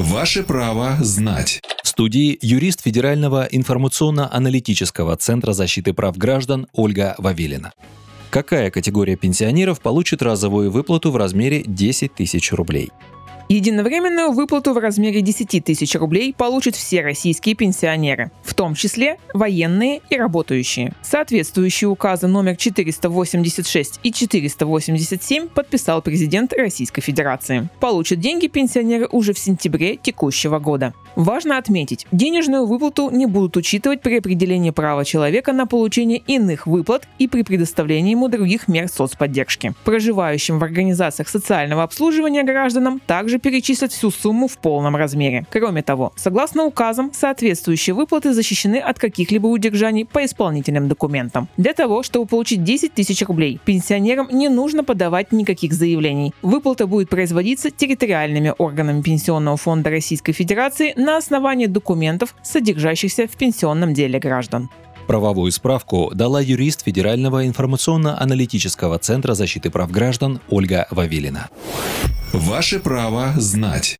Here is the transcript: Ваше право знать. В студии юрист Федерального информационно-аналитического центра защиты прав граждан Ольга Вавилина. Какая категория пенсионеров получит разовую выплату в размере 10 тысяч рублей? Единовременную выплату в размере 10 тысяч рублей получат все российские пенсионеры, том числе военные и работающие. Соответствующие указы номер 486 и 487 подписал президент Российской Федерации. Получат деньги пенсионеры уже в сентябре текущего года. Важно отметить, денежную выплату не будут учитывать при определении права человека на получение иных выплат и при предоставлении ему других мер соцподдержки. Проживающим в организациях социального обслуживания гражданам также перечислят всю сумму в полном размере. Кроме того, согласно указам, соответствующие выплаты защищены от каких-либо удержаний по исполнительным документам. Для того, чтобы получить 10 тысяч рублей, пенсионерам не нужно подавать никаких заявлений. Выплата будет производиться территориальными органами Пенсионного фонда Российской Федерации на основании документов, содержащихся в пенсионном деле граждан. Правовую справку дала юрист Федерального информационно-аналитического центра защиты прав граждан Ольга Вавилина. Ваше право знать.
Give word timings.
Ваше 0.00 0.42
право 0.44 0.96
знать. 1.00 1.60
В 1.82 1.88
студии 1.88 2.38
юрист 2.40 2.80
Федерального 2.82 3.46
информационно-аналитического 3.50 5.14
центра 5.18 5.52
защиты 5.52 5.92
прав 5.92 6.16
граждан 6.16 6.68
Ольга 6.72 7.14
Вавилина. 7.18 7.74
Какая 8.30 8.70
категория 8.70 9.16
пенсионеров 9.16 9.82
получит 9.82 10.22
разовую 10.22 10.70
выплату 10.70 11.10
в 11.10 11.16
размере 11.16 11.62
10 11.66 12.14
тысяч 12.14 12.50
рублей? 12.52 12.90
Единовременную 13.50 14.32
выплату 14.32 14.72
в 14.72 14.78
размере 14.78 15.20
10 15.20 15.62
тысяч 15.62 15.94
рублей 15.96 16.32
получат 16.32 16.76
все 16.76 17.02
российские 17.02 17.54
пенсионеры, 17.54 18.30
том 18.60 18.74
числе 18.74 19.16
военные 19.32 20.02
и 20.10 20.18
работающие. 20.18 20.92
Соответствующие 21.00 21.88
указы 21.88 22.26
номер 22.26 22.56
486 22.56 24.00
и 24.02 24.12
487 24.12 25.48
подписал 25.48 26.02
президент 26.02 26.52
Российской 26.52 27.00
Федерации. 27.00 27.70
Получат 27.80 28.20
деньги 28.20 28.48
пенсионеры 28.48 29.06
уже 29.06 29.32
в 29.32 29.38
сентябре 29.38 29.96
текущего 29.96 30.58
года. 30.58 30.92
Важно 31.16 31.56
отметить, 31.56 32.06
денежную 32.12 32.66
выплату 32.66 33.08
не 33.10 33.24
будут 33.24 33.56
учитывать 33.56 34.02
при 34.02 34.18
определении 34.18 34.70
права 34.70 35.06
человека 35.06 35.54
на 35.54 35.66
получение 35.66 36.18
иных 36.18 36.66
выплат 36.66 37.08
и 37.18 37.28
при 37.28 37.42
предоставлении 37.42 38.10
ему 38.10 38.28
других 38.28 38.68
мер 38.68 38.88
соцподдержки. 38.88 39.72
Проживающим 39.84 40.58
в 40.58 40.64
организациях 40.64 41.30
социального 41.30 41.82
обслуживания 41.82 42.42
гражданам 42.42 43.00
также 43.06 43.38
перечислят 43.38 43.90
всю 43.90 44.10
сумму 44.10 44.48
в 44.48 44.58
полном 44.58 44.96
размере. 44.96 45.46
Кроме 45.50 45.82
того, 45.82 46.12
согласно 46.14 46.64
указам, 46.64 47.10
соответствующие 47.14 47.94
выплаты 47.94 48.34
защищены 48.50 48.76
от 48.76 48.98
каких-либо 48.98 49.46
удержаний 49.46 50.04
по 50.04 50.24
исполнительным 50.24 50.88
документам. 50.88 51.48
Для 51.56 51.72
того, 51.72 52.02
чтобы 52.02 52.26
получить 52.26 52.64
10 52.64 52.92
тысяч 52.94 53.22
рублей, 53.22 53.60
пенсионерам 53.64 54.28
не 54.32 54.48
нужно 54.48 54.84
подавать 54.84 55.32
никаких 55.32 55.72
заявлений. 55.72 56.32
Выплата 56.42 56.86
будет 56.86 57.08
производиться 57.08 57.70
территориальными 57.70 58.52
органами 58.58 59.02
Пенсионного 59.02 59.56
фонда 59.56 59.90
Российской 59.90 60.32
Федерации 60.32 60.92
на 60.96 61.16
основании 61.16 61.66
документов, 61.66 62.34
содержащихся 62.42 63.26
в 63.26 63.36
пенсионном 63.36 63.94
деле 63.94 64.18
граждан. 64.18 64.68
Правовую 65.06 65.50
справку 65.52 66.10
дала 66.14 66.40
юрист 66.40 66.84
Федерального 66.84 67.46
информационно-аналитического 67.46 68.98
центра 68.98 69.34
защиты 69.34 69.70
прав 69.70 69.90
граждан 69.90 70.40
Ольга 70.48 70.86
Вавилина. 70.90 71.48
Ваше 72.32 72.78
право 72.78 73.32
знать. 73.36 73.96